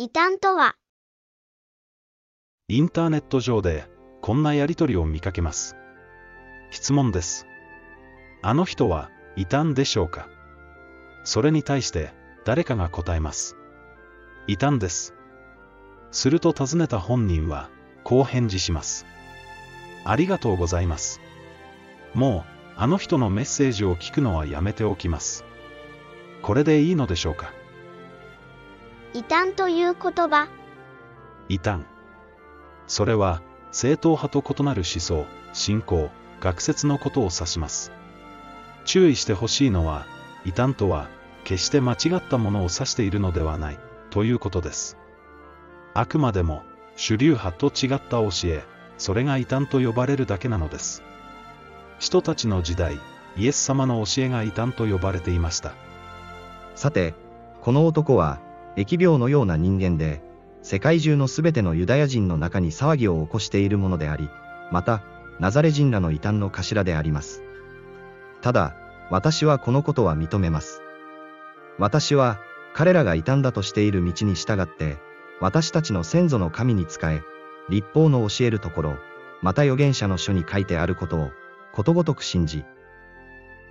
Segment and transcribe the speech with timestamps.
[0.00, 0.76] 異端とは、
[2.68, 3.88] インターネット上で
[4.20, 5.74] こんなやりとりを見かけます。
[6.70, 7.46] 質問です。
[8.40, 10.28] あの人は異端でしょうか？
[11.24, 12.12] それに対して
[12.44, 13.56] 誰かが答えます。
[14.46, 15.14] 異端です。
[16.12, 17.68] すると尋ねた本人は
[18.04, 19.04] こう返事します。
[20.04, 21.20] ありがとうございます。
[22.14, 25.44] もうあの人のメッセージを聞くのはやめておきます。
[26.40, 27.52] これでいいのでしょうか？
[29.18, 30.46] 異端という言葉、
[31.48, 31.80] 異端。
[32.86, 37.90] それは、正統派と異なる思想、信仰、学説のことを指します。
[38.84, 40.06] 注意してほしいのは、
[40.44, 41.08] 異端とは、
[41.42, 44.96] 決して間違ったものを指しているのではない、ということです。
[45.94, 46.62] あくまでも、
[46.94, 48.62] 主流派と違った教え、
[48.98, 51.02] それが異端と呼ばれるだけなのです。
[51.98, 53.00] 人たちの時代、
[53.36, 55.72] イエス様の教えが異端と呼ばれていました。
[56.76, 57.14] さて、
[57.62, 58.38] この男は、
[58.78, 60.22] 疫病のような人間で、
[60.62, 64.30] 世界中のすべてのユダヤ人の中に騒ぎを起こしているものであり、
[64.70, 65.02] また、
[65.40, 67.42] ナザレ人らの異端の頭であります。
[68.40, 68.76] ただ、
[69.10, 70.82] 私はこのことは認めます。
[71.78, 72.38] 私は、
[72.72, 74.98] 彼らが異端だとしている道に従って、
[75.40, 77.22] 私たちの先祖の神に仕え、
[77.68, 78.96] 立法の教えるところ、
[79.42, 81.30] また預言者の書に書いてあることを、
[81.72, 82.64] ことごとく信じ、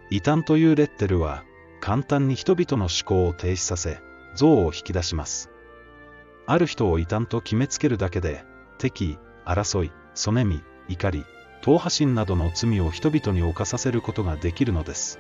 [0.09, 1.43] 異端というレッテルは、
[1.81, 3.99] 簡単に人々の思考を停止させ、
[4.37, 5.49] 憎悪を引き出します。
[6.45, 8.45] ある人を異端と決めつけるだけで、
[8.77, 11.25] 敵意、争い、そねみ、怒り、
[11.61, 15.19] 党派心などの罪を人々に犯させることができるのです。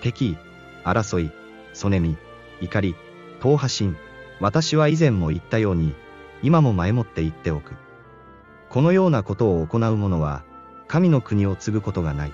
[0.00, 0.38] 敵意、
[0.84, 1.30] 争い、
[1.74, 2.16] そねみ、
[2.62, 2.96] 怒り、
[3.40, 3.96] 党派心、
[4.40, 5.94] 私は以前も言ったように、
[6.42, 7.74] 今も前もって言っておく。
[8.70, 10.42] このようなことを行う者は、
[10.88, 12.32] 神の国を継ぐことがない。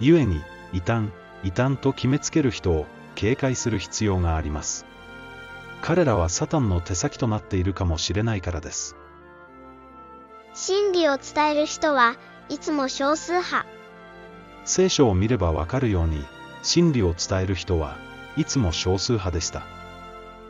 [0.00, 0.40] 故に、
[0.72, 1.10] 異端、
[1.44, 2.86] 異端と決めつける人を
[3.20, 4.86] 警戒する必要があります。
[5.82, 8.96] 彼らはサタンの手先となっているかもしれないからです。
[10.54, 12.16] 真理を伝える人は
[12.48, 13.66] いつも少数派。
[14.64, 16.24] 聖書を見ればわかるように、
[16.62, 17.98] 真理を伝える人は
[18.38, 19.64] いつも少数派でした。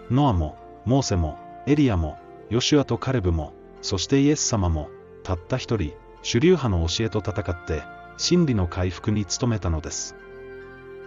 [0.08, 2.18] ノアも、モーセも、エリアも、
[2.50, 3.52] ヨシュアとカレブも、
[3.82, 4.90] そしてイエス様も、
[5.24, 5.92] たった一人、
[6.22, 7.82] 主流派の教えと戦って、
[8.16, 10.14] 真理の回復に努めたのです。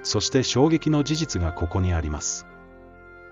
[0.04, 2.46] そして衝撃の事実がここにあります。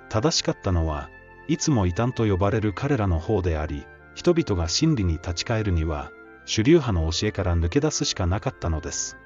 [0.10, 1.10] 正しかったのは、
[1.48, 6.12] いつも異端と呼ばれる彼らの方であり、人々が真理に立ち返るには、
[6.46, 9.18] 主流派の教えから抜け出すしかなかったのです。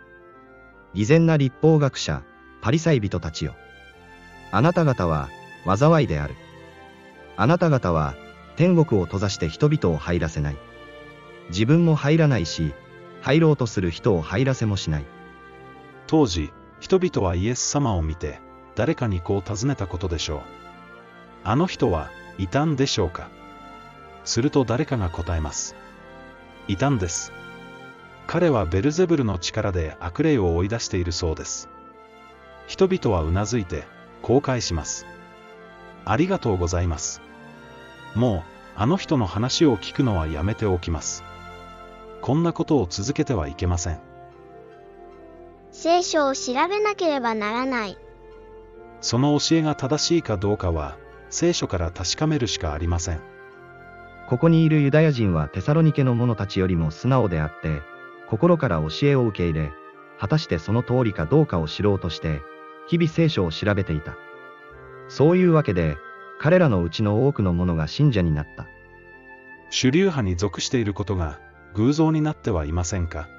[0.94, 2.24] 偽善な立法学者、
[2.62, 3.56] パリサイ人たちよ。
[4.52, 5.30] あなた方は、
[5.66, 6.36] 災いである。
[7.38, 8.16] あなた方は、
[8.56, 10.58] 天国を閉ざして人々を入らせない。
[11.50, 12.74] 自分も入らないし、
[13.22, 15.06] 入ろうとする人を入らせもしない。
[16.08, 18.40] 当時、人々はイエス様を見て、
[18.76, 20.42] 誰かにこう尋ねたことでしょう。
[21.44, 23.30] あの人は、異端でしょうか
[24.26, 25.76] すると誰かが答えます。
[26.68, 27.32] 異端です。
[28.28, 31.70] 彼はベルゼブルの力で悪霊を追い出しているそうです。
[32.68, 33.86] 人々はうなずいて、
[34.22, 35.06] こう返します。
[36.04, 37.22] ありがとうございます。
[38.16, 41.24] もう、あの人の話を聞くのはやめておきます。
[42.22, 44.15] こんなことを続けてはいけません。
[45.86, 48.00] 聖書を調べなければならない。
[49.02, 50.98] その教えが正しいかどうかは、
[51.30, 53.22] 聖書から確かめるしかありません。
[54.28, 57.84] ここにいるユダヤ人はテサロニケの者たちよりも素直であって、
[58.32, 59.74] 心から教えを受け入れ、
[60.18, 62.42] 果たしてその通りかどうかを知ろうとして、
[62.88, 64.18] 日々聖書を調べていた。
[65.08, 65.98] そういうわけで、
[66.40, 68.66] 彼らのうちの多くの者が信者になった。
[69.70, 71.40] 主流派に属していることが
[71.76, 73.30] 偶像になってはいませんか？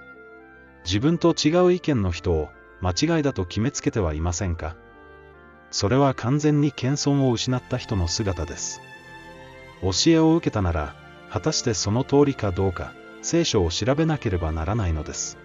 [0.87, 2.49] 自分と違う意見の人を
[2.81, 4.77] 間違いだと決めつけてはいませんか？
[5.73, 8.81] それは完全に謙遜を失った人の姿です。
[9.83, 10.95] 教えを受けたなら、
[11.29, 15.39] 果たしてその通りかどうか、聖書を調べなければならないのです。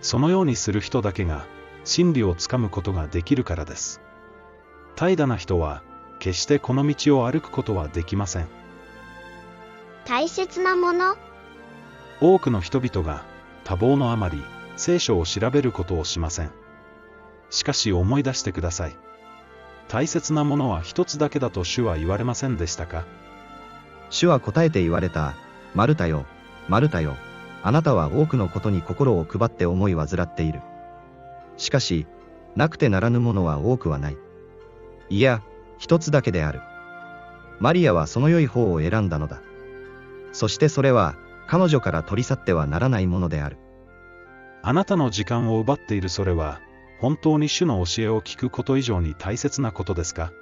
[0.00, 1.46] そのようにする人だけが、
[1.82, 4.00] 真理をつかむことができるからです。
[4.94, 5.82] 怠惰な人は、
[6.20, 8.46] 決してこの道を歩くことはできません。
[10.06, 11.16] 大切なもの
[12.20, 13.24] 多くの人々が
[13.64, 14.42] 多忙のあまり
[14.84, 16.50] 聖書を調べることをしません。
[17.48, 18.96] しかし思い出してください。
[19.88, 23.06] 大切なものは一つだけだと主は言われませんでしたか？
[24.10, 25.36] 主は答えて言われた。
[25.74, 26.26] マルタよ、
[26.68, 27.16] マルタよ。
[27.62, 30.60] あなたは多くのことに心を配って思い患っている。
[31.56, 32.06] しかし、
[32.54, 34.18] なくてならぬものは多くはない。
[35.08, 35.40] いや、
[35.78, 36.60] 一つだけである。
[37.58, 39.40] マリアはその良い方を選んだのだ。
[40.32, 41.14] そしてそれは、
[41.46, 43.56] 彼女から取り去ってはならないものである。
[44.66, 46.58] あなたの時間を奪っているそれは、
[46.98, 50.32] 本当に主の教えを聞くこと以上に大切なことですか？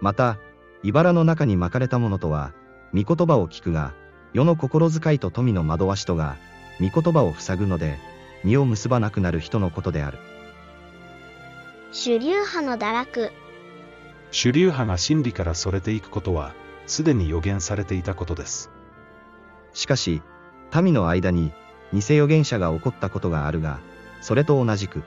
[0.00, 0.38] また、
[0.82, 2.52] 茨の中に巻かれた者とは、
[2.92, 3.94] 御言葉を聞くが、
[4.32, 6.38] 世の心遣いと富の惑わしとが、
[6.80, 8.00] 御言葉を塞ぐので、
[8.42, 10.18] 身を結ばなくなる人のことである。
[11.92, 13.32] 主流派の堕落。
[14.32, 16.52] 主流派が真理からそれていくことは、
[16.86, 18.72] すでに予言されていたことです。
[19.72, 20.20] しかし、
[20.74, 21.52] 民の間に、
[21.92, 23.80] 偽預言者が起こったことがあるが、
[24.20, 25.02] それと同じく、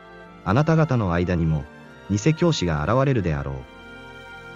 [0.46, 1.64] あなた方の間にも、
[2.10, 3.56] 偽教師が現れるであろう。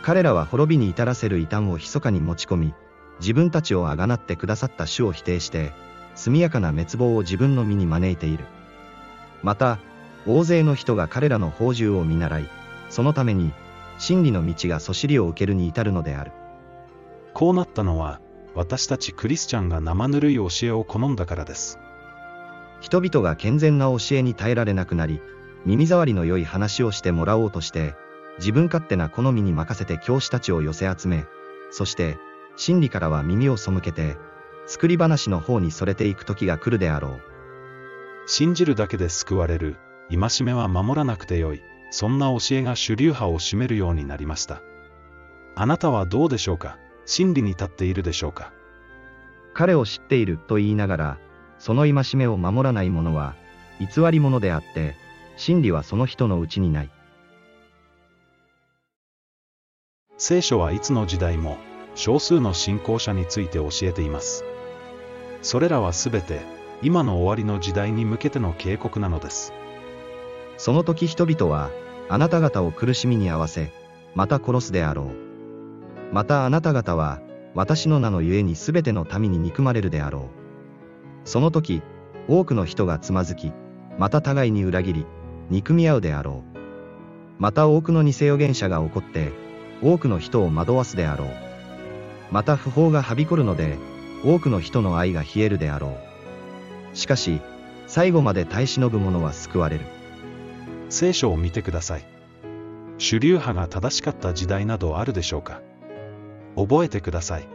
[0.02, 2.74] 彼らは滅びに至らせる異端を密かに持ち込み、
[3.20, 5.72] 自分たちをあがなってくださった主を否定して、
[6.16, 8.46] 速やかな滅亡を自分の身に招いている。
[9.44, 9.80] また、
[10.26, 12.50] 大勢の人が彼らの宝珠を見習い、
[12.90, 13.54] そのために、
[14.00, 16.32] 真理の道がそしりを受けるに至るのである。
[17.34, 18.20] こうなったのは、
[18.56, 21.80] 私たちクリスチャンが生ぬるい教えを好んだからです。
[22.80, 25.22] 人々が健全な教えに耐えられなくなり、
[25.66, 27.96] 耳障りの良い話をしてもらおうとして、
[28.38, 31.26] 自分勝手な好みに任せて教師たちを寄せ集め、
[31.72, 32.18] そして、
[32.56, 34.18] 真理からは耳を背けて、
[34.68, 37.22] 作り話の方にそれていく時が来るであろう。
[38.28, 39.78] 信じるだけで救われる、
[40.10, 44.62] 戒めは守らなくてよい、そんな教えが主流派を占めるようになりました。
[45.56, 46.78] あなたはどうでしょうか？
[47.06, 48.52] 真理に立っているでしょうか？
[49.54, 51.18] 彼を知っていると言いながら、
[51.60, 53.36] その戒めを守らない者は、
[53.80, 54.96] 偽り者であって、
[55.38, 56.90] 真理はその人のうちにない。
[60.18, 61.58] 聖書はいつの時代も
[61.94, 64.44] 少数の信仰者について教えています。
[65.44, 66.42] それらはすべて
[66.82, 69.54] 今の終わりの時代に向けての警告なのです。
[70.58, 71.70] その時人々は、
[72.10, 73.72] あなた方を苦しみに合わせ、
[74.16, 76.14] また殺すであろう。
[76.14, 77.20] またあなた方は、
[77.54, 80.37] 私の名のゆえにすべての民に憎まれるであろう。
[81.28, 81.82] その時、
[82.30, 83.52] 多くの人がつまずき、
[84.00, 85.06] また互いに裏切り、
[85.50, 86.58] 憎み合うであろう。
[87.38, 89.34] また多くの偽預言者が起こって、
[89.84, 91.28] 多くの人を惑わすであろう。
[92.32, 93.78] また不法がはびこるので、
[94.24, 95.98] 多くの人の愛が冷えるであろ
[96.94, 96.98] う。
[96.98, 97.42] しかし、
[97.88, 99.86] 最後まで耐え忍ぶ者は救われる。
[100.88, 102.06] 聖書を見てください。
[103.00, 105.62] 主流派が正しかった時代などあるでしょうか
[106.56, 107.50] 覚えてください。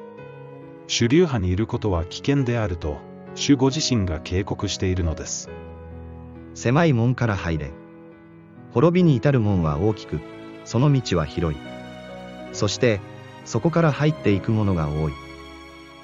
[0.89, 2.99] 主流派にいることは危険であると、
[3.35, 5.49] 主ご自身が警告しているのです。
[6.55, 7.71] 狭い門から入れ。
[8.73, 10.21] 滅びに至る門は大きく、
[10.65, 11.61] その道は広い。
[12.53, 13.01] そして、
[13.45, 15.13] そこから入っていく者が多い。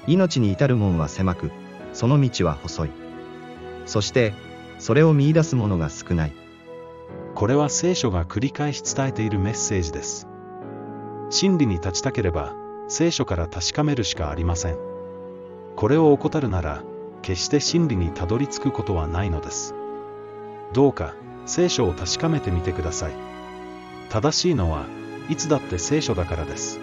[0.07, 1.51] 命に至る門は狭く、
[1.93, 2.89] その道は細い。
[3.85, 4.33] そして、
[4.79, 6.33] それを見出す者が少ない。
[7.35, 10.27] これは聖書が繰り返し伝えているメッセージです。
[11.29, 12.55] 真理に立ちたければ、
[12.87, 14.77] 聖書から確かめるしかありません。
[15.75, 16.83] これを怠るなら、
[17.21, 19.75] 決して真理にたどり着くことはないのです。
[20.73, 23.13] どうか、聖書を確かめてみてください。
[24.09, 24.85] 正しいのは、
[25.29, 26.79] いつだって聖書だからです。